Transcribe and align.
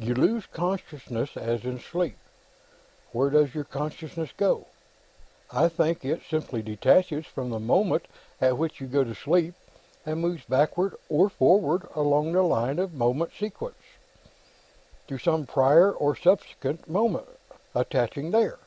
You 0.00 0.14
'lose 0.14 0.46
consciousness' 0.46 1.36
as 1.36 1.64
in 1.64 1.78
sleep; 1.78 2.18
where 3.12 3.30
does 3.30 3.54
your 3.54 3.62
consciousness 3.62 4.30
go? 4.36 4.66
I 5.52 5.68
think 5.68 6.04
it 6.04 6.22
simply 6.28 6.60
detaches 6.60 7.24
from 7.24 7.50
the 7.50 7.60
moment 7.60 8.06
at 8.40 8.58
which 8.58 8.80
you 8.80 8.88
go 8.88 9.04
to 9.04 9.14
sleep, 9.14 9.54
and 10.04 10.20
moves 10.20 10.42
backward 10.44 10.96
or 11.08 11.28
forward 11.28 11.86
along 11.94 12.32
the 12.32 12.42
line 12.42 12.80
of 12.80 12.94
moment 12.94 13.30
sequence, 13.38 13.78
to 15.06 15.18
some 15.18 15.46
prior 15.46 15.92
or 15.92 16.16
subsequent 16.16 16.88
moment, 16.88 17.28
attaching 17.72 18.32
there." 18.32 18.58